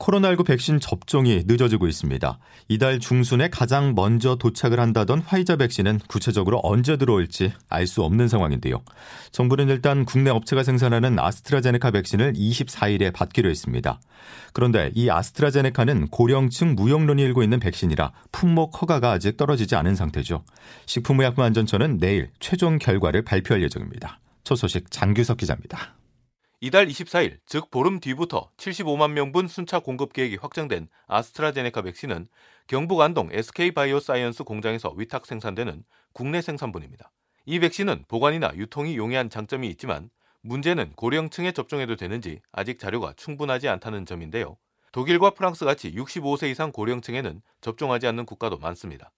[0.00, 2.38] 코로나19 백신 접종이 늦어지고 있습니다.
[2.68, 8.82] 이달 중순에 가장 먼저 도착을 한다던 화이자 백신은 구체적으로 언제 들어올지 알 수 없는 상황인데요.
[9.32, 14.00] 정부는 일단 국내 업체가 생산하는 아스트라제네카 백신을 24일에 받기로 했습니다.
[14.52, 20.44] 그런데 이 아스트라제네카는 고령층 무용론이 일고 있는 백신이라 품목 허가가 아직 떨어지지 않은 상태죠.
[20.86, 24.20] 식품의약품안전처는 내일 최종 결과를 발표할 예정입니다.
[24.44, 25.99] 첫 소식 장규석 기자입니다.
[26.62, 32.28] 이달 24일, 즉 보름 뒤부터 75만 명분 순차 공급 계획이 확정된 아스트라제네카 백신은
[32.66, 37.10] 경북 안동 SK바이오사이언스 공장에서 위탁 생산되는 국내 생산분입니다.
[37.46, 40.10] 이 백신은 보관이나 유통이 용이한 장점이 있지만
[40.42, 44.58] 문제는 고령층에 접종해도 되는지 아직 자료가 충분하지 않다는 점인데요.
[44.92, 49.12] 독일과 프랑스 같이 65세 이상 고령층에는 접종하지 않는 국가도 많습니다.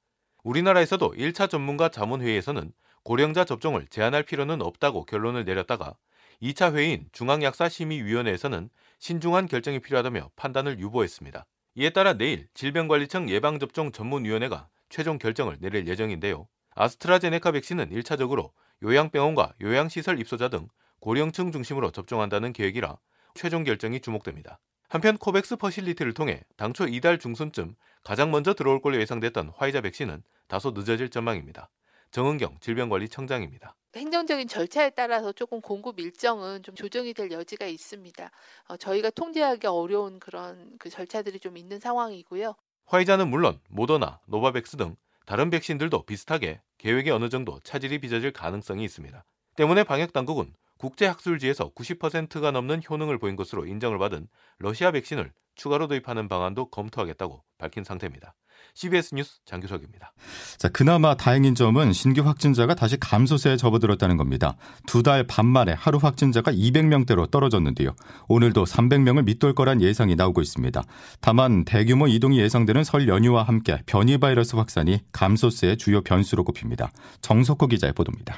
[0.44, 5.96] 우리나라에서도 1차 전문가 자문회의에서는 고령자 접종을 제한할 필요는 없다고 결론을 내렸다가
[6.42, 11.46] 2차 회의인 중앙약사심의위원회에서는 신중한 결정이 필요하다며 판단을 유보했습니다.
[11.76, 16.48] 이에 따라 내일 질병관리청 예방접종 전문위원회가 최종 결정을 내릴 예정인데요.
[16.74, 18.50] 아스트라제네카 백신은 1차적으로
[18.82, 20.68] 요양병원과 요양시설 입소자 등
[21.00, 22.98] 고령층 중심으로 접종한다는 계획이라
[23.34, 24.58] 최종 결정이 주목됩니다.
[24.88, 30.72] 한편 코백스 퍼실리티를 통해 당초 이달 중순쯤 가장 먼저 들어올 걸로 예상됐던 화이자 백신은 다소
[30.72, 31.70] 늦어질 전망입니다.
[32.10, 33.74] 정은경 질병관리청장입니다.
[33.94, 38.30] 행정적인 절차에 따라서 조금 공급 일정은 좀 조정이 될 여지가 있습니다.
[38.68, 42.54] 어, 저희가 통제하기 어려운 그런 그 절차들이 좀 있는 상황이고요.
[42.86, 49.24] 화이자는 물론 모더나, 노바백스 등 다른 백신들도 비슷하게 계획에 어느 정도 차질이 빚어질 가능성이 있습니다.
[49.56, 54.26] 때문에 방역 당국은 국제 학술지에서 90%가 넘는 효능을 보인 것으로 인정을 받은
[54.58, 58.34] 러시아 백신을 추가로 도입하는 방안도 검토하겠다고 밝힌 상태입니다.
[58.74, 60.12] CBS 뉴스 장규석입니다.
[60.56, 64.56] 자, 그나마 다행인 점은 신규 확진자가 다시 감소세에 접어들었다는 겁니다.
[64.86, 67.94] 두 달 반 만에 하루 확진자가 200명대로 떨어졌는데요.
[68.28, 70.82] 오늘도 300명을 밑돌 거란 예상이 나오고 있습니다.
[71.20, 76.90] 다만 대규모 이동이 예상되는 설 연휴와 함께 변이 바이러스 확산이 감소세의 주요 변수로 꼽힙니다.
[77.20, 78.36] 정석호 기자의 보도입니다.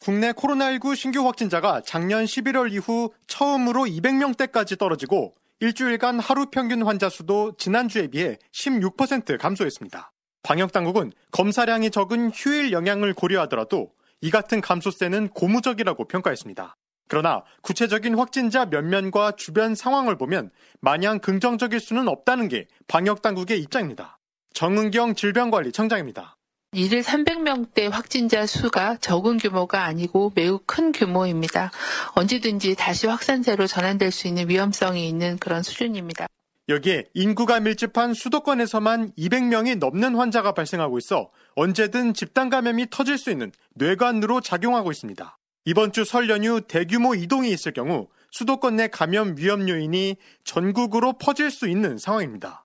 [0.00, 5.32] 국내 코로나19 신규 확진자가 작년 11월 이후 처음으로 200명대까지 떨어지고
[5.64, 10.12] 일주일간 하루 평균 환자 수도 지난주에 비해 16% 감소했습니다.
[10.42, 16.76] 방역당국은 검사량이 적은 휴일 영향을 고려하더라도 이 같은 감소세는 고무적이라고 평가했습니다.
[17.08, 20.50] 그러나 구체적인 확진자 면면과 주변 상황을 보면
[20.82, 24.18] 마냥 긍정적일 수는 없다는 게 방역당국의 입장입니다.
[24.52, 26.36] 정은경 질병관리청장입니다.
[26.74, 31.70] 일일 300명대 확진자 수가 적은 규모가 아니고 매우 큰 규모입니다.
[32.14, 36.26] 언제든지 다시 확산세로 전환될 수 있는 위험성이 있는 그런 수준입니다.
[36.68, 43.52] 여기에 인구가 밀집한 수도권에서만 200명이 넘는 환자가 발생하고 있어 언제든 집단 감염이 터질 수 있는
[43.74, 45.38] 뇌관으로 작용하고 있습니다.
[45.66, 51.50] 이번 주 설 연휴 대규모 이동이 있을 경우 수도권 내 감염 위험 요인이 전국으로 퍼질
[51.50, 52.63] 수 있는 상황입니다.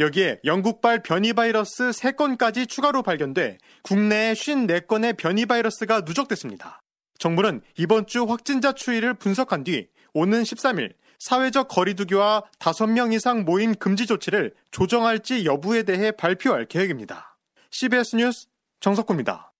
[0.00, 6.80] 여기에 영국발 변이 바이러스 3건까지 추가로 발견돼 국내에 54건의 변이 바이러스가 누적됐습니다.
[7.18, 14.06] 정부는 이번 주 확진자 추이를 분석한 뒤 오는 13일 사회적 거리두기와 5명 이상 모임 금지
[14.06, 17.38] 조치를 조정할지 여부에 대해 발표할 계획입니다.
[17.70, 18.46] CBS 뉴스
[18.80, 19.53] 정석구입니다.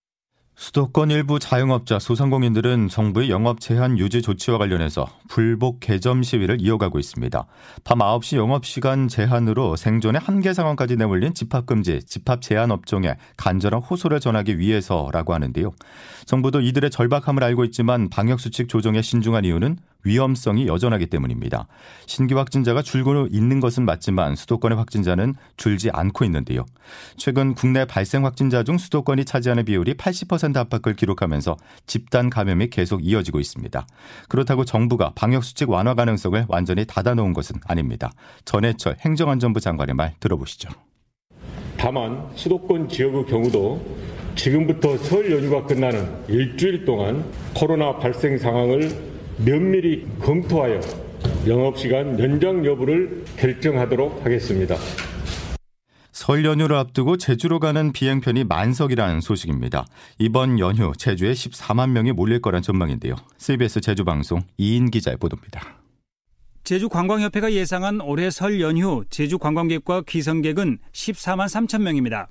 [0.56, 7.46] 수도권 일부 자영업자 소상공인들은 정부의 영업 제한 유지 조치와 관련해서 불복 개점 시위를 이어가고 있습니다.
[7.82, 14.58] 밤 9시 영업시간 제한으로 생존의 한계 상황까지 내몰린 집합금지, 집합 제한 업종에 간절한 호소를 전하기
[14.60, 15.72] 위해서라고 하는데요.
[16.24, 21.66] 정부도 이들의 절박함을 알고 있지만 방역수칙 조정에 신중한 이유는 위험성이 여전하기 때문입니다.
[22.06, 26.64] 신규 확진자가 줄고 있는 것은 맞지만 수도권의 확진자는 줄지 않고 있는데요.
[27.16, 31.56] 최근 국내 발생 확진자 중 수도권이 차지하는 비율이 80% 압박을 기록하면서
[31.86, 33.86] 집단 감염이 계속 이어지고 있습니다.
[34.28, 38.12] 그렇다고 정부가 방역 수칙 완화 가능성을 완전히 닫아놓은 것은 아닙니다.
[38.44, 40.70] 전해철 행정안전부 장관의 말 들어보시죠.
[41.76, 43.84] 다만 수도권 지역의 경우도
[44.36, 47.24] 지금부터 설 연휴가 끝나는 일주일 동안
[47.54, 50.80] 코로나 발생 상황을 면밀히 검토하여
[51.46, 54.76] 영업시간 연장 여부를 결정하도록 하겠습니다.
[56.12, 59.84] 설 연휴를 앞두고 제주로 가는 비행편이 만석이라는 소식입니다.
[60.18, 63.16] 이번 연휴 제주에 14만 명이 몰릴 거란 전망인데요.
[63.36, 65.78] CBS 제주방송 이인 기자의 보도입니다.
[66.62, 72.28] 제주관광협회가 예상한 올해 설 연휴 제주 관광객과 귀성객은 14만 3천 명입니다.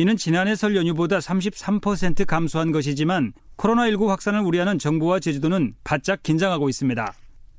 [0.00, 7.12] 이는 지난해 설 연휴보다 33% 감소한 것이지만 코로나19 확산을 우려하는 정부와 제주도는 바짝 긴장하고 있습니다.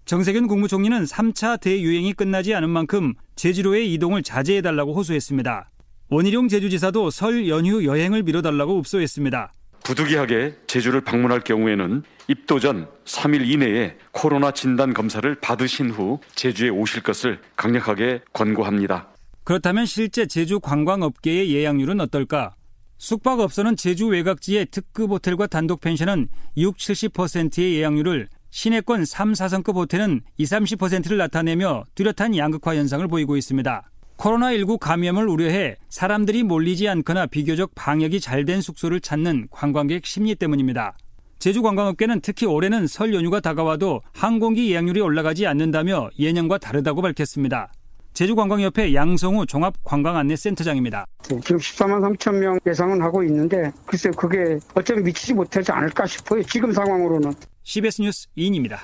[0.05, 5.69] 정세균 국무총리는 3차 대유행이 끝나지 않은 만큼 제주도의 이동을 자제해달라고 호소했습니다.
[6.11, 9.51] 원희룡 제주지사도 설 연휴 여행을 미뤄달라고 읍소했습니다.
[9.83, 17.03] 부득이하게 제주를 방문할 경우에는 입도 전 3일 이내에 코로나 진단 검사를 받으신 후 제주에 오실
[17.03, 19.09] 것을 강력하게 권고합니다.
[19.49, 22.53] 그렇다면 실제 제주 관광업계의 예약률은 어떨까?
[22.99, 30.51] 숙박업소는 제주 외곽지의 특급 호텔과 단독 펜션은 6, 70%의 예약률을 시내권 3, 4성급 호텔은 20,
[30.77, 33.89] 30%를 나타내며 뚜렷한 양극화 현상을 보이고 있습니다.
[34.17, 40.95] 코로나19 감염을 우려해 사람들이 몰리지 않거나 비교적 방역이 잘 된 숙소를 찾는 관광객 심리 때문입니다.
[41.39, 47.71] 제주 관광업계는 특히 올해는 설 연휴가 다가와도 항공기 예약률이 올라가지 않는다며 예년과 다르다고 밝혔습니다.
[48.19, 51.05] 제주관광협회 양성우 종합관광안내센터장입니다.
[51.23, 56.43] 지금 14만 3천 명 예상은 하고 있는데 글쎄 그게 어쩌면 미치지 못하지 않을까 싶어요.
[56.43, 57.31] 지금 상황으로는.
[57.63, 58.81] CBS 뉴스 이인입니다.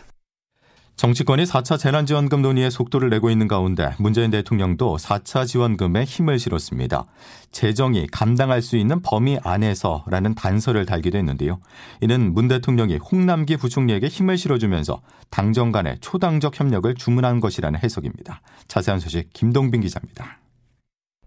[0.95, 7.03] 정치권이 4차 재난지원금 논의에 속도를 내고 있는 가운데 문재인 대통령도 4차 지원금에 힘을 실었습니다.
[7.51, 11.59] 재정이 감당할 수 있는 범위 안에서라는 단서를 달기도 했는데요.
[11.99, 18.41] 이는 문 대통령이 홍남기 부총리에게 힘을 실어주면서 당정 간의 초당적 협력을 주문한 것이라는 해석입니다.
[18.69, 20.39] 자세한 소식 김동빈 기자입니다.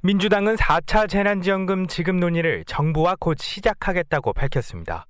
[0.00, 5.08] 민주당은 4차 재난지원금 지급 논의를 정부와 곧 시작하겠다고 밝혔습니다.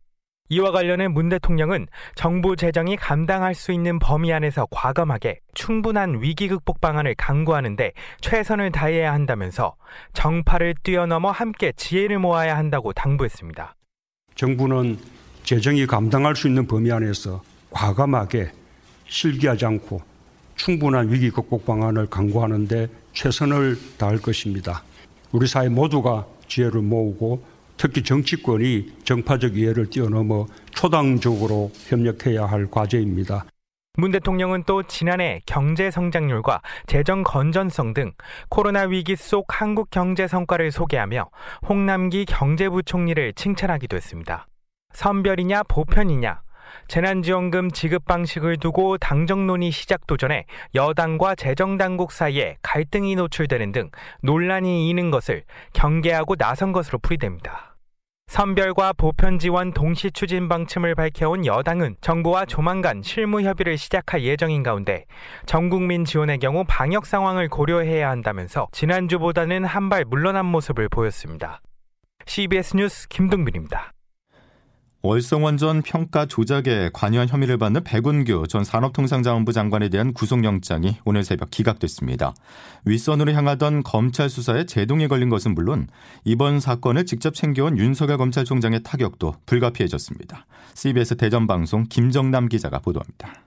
[0.51, 6.81] 이와 관련해 문 대통령은 정부 재정이 감당할 수 있는 범위 안에서 과감하게 충분한 위기 극복
[6.81, 9.75] 방안을 강구하는데 최선을 다해야 한다면서
[10.15, 13.75] 정파를 뛰어넘어 함께 지혜를 모아야 한다고 당부했습니다.
[14.35, 14.99] 정부는
[15.43, 18.51] 재정이 감당할 수 있는 범위 안에서 과감하게
[19.07, 20.01] 실기하지 않고
[20.57, 24.83] 충분한 위기 극복 방안을 강구하는데 최선을 다할 것입니다.
[25.33, 27.45] 우리 사회 모두가 지혜를 모으고
[27.79, 33.45] 특히 정치권이 정파적 이해를 뛰어넘어 초당적으로 협력해야 할 과제입니다.
[33.97, 38.13] 문 대통령은 또 지난해 경제 성장률과 재정 건전성 등
[38.49, 41.31] 코로나 위기 속 한국 경제 성과를 소개하며
[41.69, 44.47] 홍남기 경제부총리를 칭찬하기도 했습니다.
[44.93, 46.43] 선별이냐 보편이냐
[46.87, 50.45] 재난지원금 지급 방식을 두고 당정론이 시작도 전에
[50.75, 53.91] 여당과 재정당국 사이에 갈등이 노출되는 등
[54.23, 57.68] 논란이 이는 것을 경계하고 나선 것으로 풀이됩니다.
[58.29, 65.07] 선별과 보편 지원 동시 추진 방침을 밝혀온 여당은 정부와 조만간 실무 협의를 시작할 예정인 가운데
[65.47, 71.63] 전 국민 지원의 경우 방역 상황을 고려해야 한다면서 지난주보다는 한 발 물러난 모습을 보였습니다.
[72.27, 73.93] CBS 뉴스 김동빈입니다.
[75.03, 82.35] 월성원전 평가 조작에 관여한 혐의를 받는 백운규 전 산업통상자원부 장관에 대한 구속영장이 오늘 새벽 기각됐습니다.
[82.85, 85.87] 윗선으로 향하던 검찰 수사에 제동이 걸린 것은 물론
[86.25, 90.47] 이번 사건을 직접 챙겨온 윤석열 검찰총장의 타격도 불가피해졌습니다.
[90.75, 93.45] CBS 대전방송 김정남 기자가 보도합니다.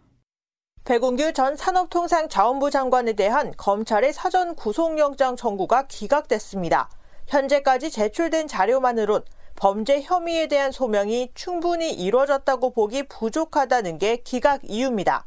[0.85, 6.89] 백운규 전 산업통상자원부 장관에 대한 검찰의 사전 구속영장 청구가 기각됐습니다.
[7.27, 9.23] 현재까지 제출된 자료만으론
[9.55, 15.25] 범죄 혐의에 대한 소명이 충분히 이루어졌다고 보기 부족하다는 게 기각 이유입니다.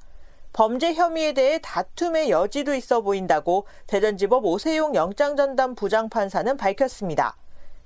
[0.53, 7.37] 범죄 혐의에 대해 다툼의 여지도 있어 보인다고 대전지법 오세용 영장전담 부장판사는 밝혔습니다.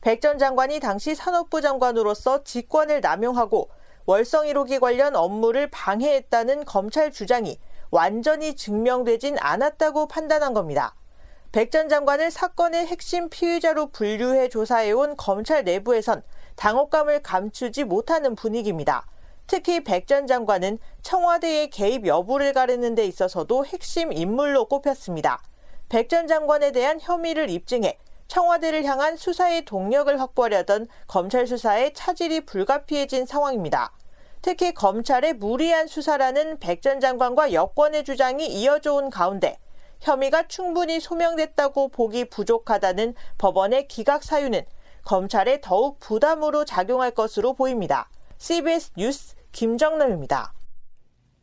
[0.00, 3.68] 백 전 장관이 당시 산업부 장관으로서 직권을 남용하고
[4.06, 7.58] 월성 1호기 관련 업무를 방해했다는 검찰 주장이
[7.90, 10.94] 완전히 증명되진 않았다고 판단한 겁니다.
[11.50, 16.22] 백 전 장관을 사건의 핵심 피의자로 분류해 조사해온 검찰 내부에선
[16.56, 19.06] 당혹감을 감추지 못하는 분위기입니다.
[19.46, 25.42] 특히 백 전 장관은 청와대의 개입 여부를 가르는 데 있어서도 핵심 인물로 꼽혔습니다.
[25.88, 33.24] 백 전 장관에 대한 혐의를 입증해 청와대를 향한 수사의 동력을 확보하려던 검찰 수사의 차질이 불가피해진
[33.24, 33.92] 상황입니다.
[34.42, 39.58] 특히 검찰의 무리한 수사라는 백 전 장관과 여권의 주장이 이어져 온 가운데
[40.00, 44.62] 혐의가 충분히 소명됐다고 보기 부족하다는 법원의 기각 사유는
[45.04, 48.08] 검찰에 더욱 부담으로 작용할 것으로 보입니다.
[48.38, 50.52] CBS 뉴스 김정남입니다.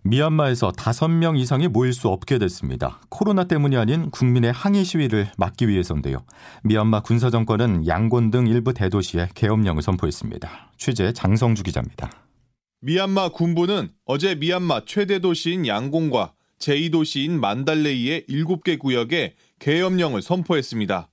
[0.04, 3.02] 미얀마에서 5명 이상이 모일 수 없게 됐습니다.
[3.10, 6.24] 코로나 때문이 아닌 국민의 항의 시위를 막기 위해서인데요.
[6.62, 10.74] 미얀마 군사정권은 양곤 등 일부 대도시에 계엄령을 선포했습니다.
[10.78, 12.12] 취재 장성주 기자입니다.
[12.82, 21.10] 미얀마 군부는 어제 미얀마 최대 도시인 양곤과 제2도시인 만달레이의 7개 구역에 계엄령을 선포했습니다.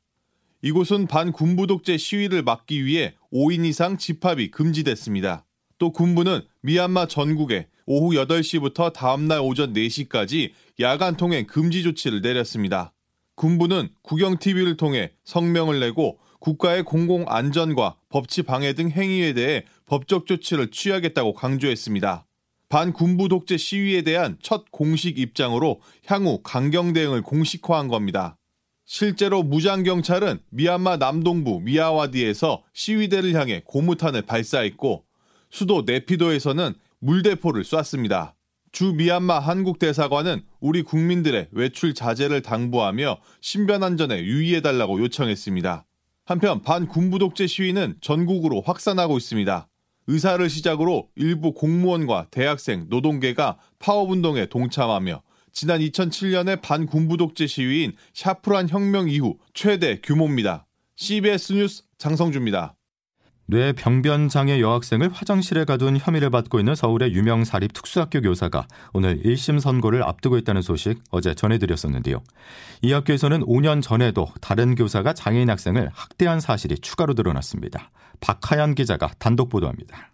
[0.63, 5.45] 이곳은 반군부 독재 시위를 막기 위해 5인 이상 집합이 금지됐습니다.
[5.79, 12.93] 또 군부는 미얀마 전국에 오후 8시부터 다음날 오전 4시까지 야간 통행 금지 조치를 내렸습니다.
[13.35, 20.27] 군부는 국영 TV를 통해 성명을 내고 국가의 공공 안전과 법치 방해 등 행위에 대해 법적
[20.27, 22.27] 조치를 취하겠다고 강조했습니다.
[22.73, 28.39] 반군부 독재 시위에 대한 첫 공식 입장으로 향후 강경 대응을 공식화한 겁니다.
[28.87, 35.05] 실제로 무장경찰은 미얀마 남동부 미야와디에서 시위대를 향해 고무탄을 발사했고
[35.51, 38.37] 수도 네피도에서는 물대포를 쐈습니다.
[38.73, 45.85] 주 미얀마 한국 대사관은 우리 국민들의 외출 자제를 당부하며 신변 안전에 유의해달라고 요청했습니다.
[46.25, 49.69] 한편 반군부 독재 시위는 전국으로 확산하고 있습니다.
[50.07, 59.09] 의사를 시작으로 일부 공무원과 대학생, 노동계가 파업운동에 동참하며 지난 2007년의 반군부 독재 시위인 샤프란 혁명
[59.09, 60.67] 이후 최대 규모입니다.
[60.97, 62.75] CBS 뉴스 장성주입니다.
[63.47, 69.21] 뇌 병변 장애 여학생을 화장실에 가둔 혐의를 받고 있는 서울의 유명 사립 특수학교 교사가 오늘
[69.23, 72.23] 1심 선고를 앞두고 있다는 소식 어제 전해드렸었는데요.
[72.83, 77.91] 이 학교에서는 5년 전에도 다른 교사가 장애인 학생을 학대한 사실이 추가로 드러났습니다.
[78.21, 80.13] 박하연 기자가 단독 보도합니다.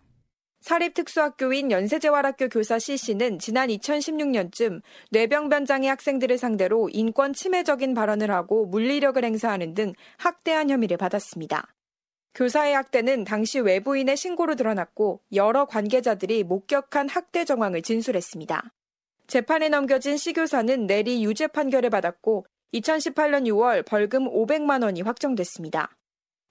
[0.61, 4.83] 사립특수학교인 연세재활학교 교사 C씨는 지난 2016년쯤
[5.13, 11.75] 뇌병변장애 학생들을 상대로 인권 침해적인 발언을 하고 물리력을 행사하는 등 학대한 혐의를 받았습니다.
[12.35, 18.73] 교사의 학대는 당시 외부인의 신고로 드러났고 여러 관계자들이 목격한 학대 정황을 진술했습니다.
[19.27, 25.91] 재판에 넘겨진 시 교사는 내리 유죄 판결을 받았고 2018년 6월 벌금 500만 원이 확정됐습니다.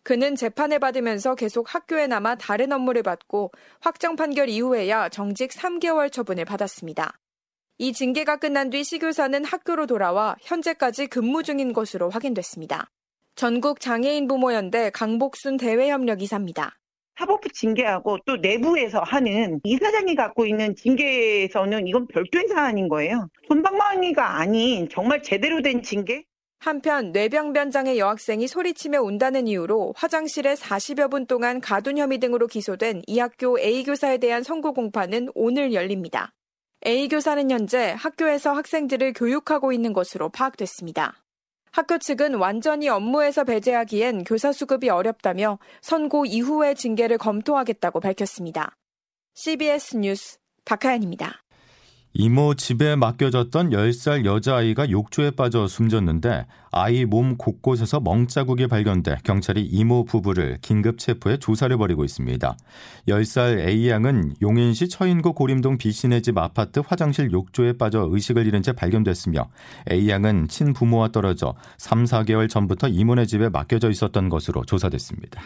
[0.04, 6.46] 그는 재판을 받으면서 계속 학교에 남아 다른 업무를 받고 확정 판결 이후에야 정직 3개월 처분을
[6.46, 7.20] 받았습니다.
[7.80, 12.90] 이 징계가 끝난 뒤 시교사는 학교로 돌아와 현재까지 근무 중인 것으로 확인됐습니다.
[13.38, 16.76] 전국 장애인 부모연대 강복순 대외협력 이사입니다.
[17.20, 23.30] 사법부 징계하고 또 내부에서 하는 이사장이 갖고 있는 징계에서는 이건 별도의 사안인 거예요.
[23.48, 26.24] 손방망이가 아닌 정말 제대로 된 징계?
[26.58, 33.20] 한편 뇌병변장애 여학생이 소리치며 운다는 이유로 화장실에 40여 분 동안 가둔 혐의 등으로 기소된 이
[33.20, 36.34] 학교 A 교사에 대한 선고 공판은 오늘 열립니다.
[36.88, 41.27] A 교사는 현재 학교에서 학생들을 교육하고 있는 것으로 파악됐습니다.
[41.72, 48.76] 학교 측은 완전히 업무에서 배제하기엔 교사 수급이 어렵다며 선고 이후의 징계를 검토하겠다고 밝혔습니다.
[49.36, 51.44] CBS 뉴스 박하연입니다.
[52.14, 60.04] 이모 집에 맡겨졌던 10살 여자아이가 욕조에 빠져 숨졌는데 아이 몸 곳곳에서 멍자국이 발견돼 경찰이 이모
[60.04, 62.58] 부부를 긴급 체포해 조사를 벌이고 있습니다.
[63.08, 69.48] 10살 A양은 용인시 처인구 고림동 B씨네 집 아파트 화장실 욕조에 빠져 의식을 잃은 채 발견됐으며
[69.92, 75.42] A양은 친부모와 떨어져 3, 4개월 전부터 이모네 집에 맡겨져 있었던 것으로 조사됐습니다.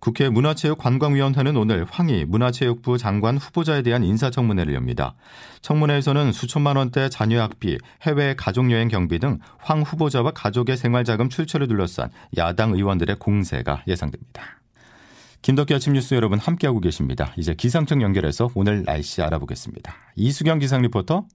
[0.00, 5.14] 국회 문화체육관광위원회는 오늘 황희 문화체육부 장관 후보자에 대한 인사청문회를 엽니다.
[5.60, 12.10] 청문회에서는 수천만 원대 자녀 학비, 해외 가족여행 경비 등 황 후보자와 가족의 생활자금 출처를 둘러싼
[12.38, 14.42] 야당 의원들의 공세가 예상됩니다.
[15.42, 17.32] 김덕기 아침 뉴스 여러분 함께하고 계십니다.
[17.36, 19.94] 이제 기상청 연결해서 오늘 날씨 알아보겠습니다.
[20.16, 21.26] 이수경 기상 리포터.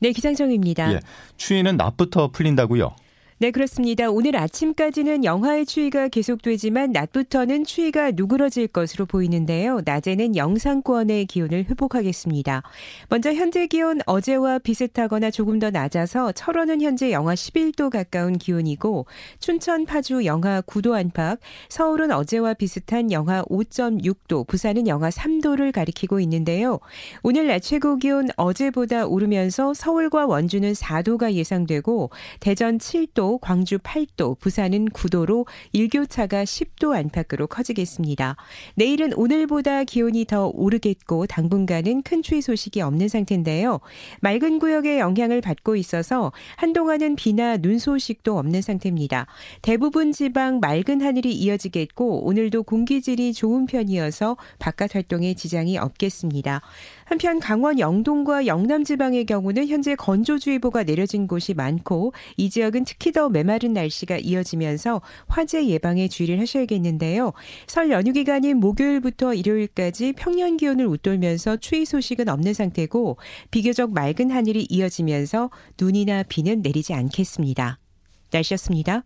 [0.00, 0.92] 네, 기상청입니다.
[0.94, 1.00] 예,
[1.36, 2.94] 추위는 낮부터 풀린다고요?
[3.42, 4.08] 네, 그렇습니다.
[4.08, 9.80] 오늘 아침까지는 영하의 추위가 계속되지만 낮부터는 추위가 누그러질 것으로 보이는데요.
[9.84, 12.62] 낮에는 영상권의 기온을 회복하겠습니다.
[13.08, 19.06] 먼저 현재 기온 어제와 비슷하거나 조금 더 낮아서 철원은 현재 영하 11도 가까운 기온이고
[19.40, 26.78] 춘천, 파주 영하 9도 안팎, 서울은 어제와 비슷한 영하 5.6도, 부산은 영하 3도를 가리키고 있는데요.
[27.24, 34.38] 오늘 낮 최고 기온 어제보다 오르면서 서울과 원주는 4도가 예상되고 대전 7 도, 광주 8도,
[34.38, 38.36] 부산은 9도로 일교차가 10도 안팎으로 커지겠습니다.
[38.74, 43.80] 내일은 오늘보다 기온이 더 오르겠고 당분간은 큰 추위 소식이 없는 상태인데요.
[44.20, 49.26] 맑은 구역의 영향을 받고 있어서 한동안은 비나 눈 소식도 없는 상태입니다.
[49.62, 56.60] 대부분 지방 맑은 하늘이 이어지겠고 오늘도 공기질이 좋은 편이어서 바깥 활동에 지장이 없겠습니다.
[57.04, 63.28] 한편 강원 영동과 영남 지방의 경우는 현재 건조주의보가 내려진 곳이 많고 이 지역은 특히 더
[63.28, 67.32] 메마른 날씨가 이어지면서 화재 예방에 주의를 하셔야겠는데요.
[67.66, 73.16] 설 연휴 기간인 목요일부터 일요일까지 평년 기온을 웃돌면서 추위 소식은 없는 상태고
[73.50, 77.78] 비교적 맑은 하늘이 이어지면서 눈이나 비는 내리지 않겠습니다.
[78.30, 79.04] 날씨였습니다.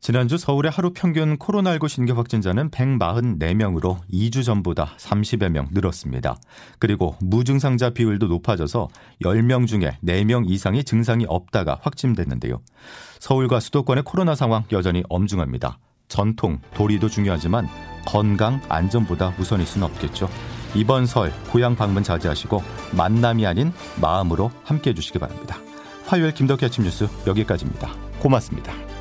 [0.00, 6.36] 지난주 서울의 하루 평균 코로나19 신규 확진자는 144명으로 2주 전보다 30여 명 늘었습니다.
[6.78, 8.88] 그리고 무증상자 비율도 높아져서
[9.22, 12.60] 10명 중에 4명 이상이 증상이 없다가 확진됐는데요.
[13.18, 15.78] 서울과 수도권의 코로나 상황 여전히 엄중합니다.
[16.06, 17.68] 전통, 도리도 중요하지만
[18.06, 20.28] 건강, 안전보다 우선일 수는 없겠죠.
[20.74, 22.62] 이번 설 고향 방문 자제하시고
[22.96, 25.58] 만남이 아닌 마음으로 함께해 주시기 바랍니다.
[26.06, 27.92] 화요일 김덕희 아침 뉴스 여기까지입니다.
[28.20, 28.97] 고맙습니다.